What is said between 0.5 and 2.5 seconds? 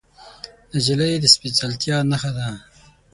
نجلۍ د سپیڅلتیا نښه ده.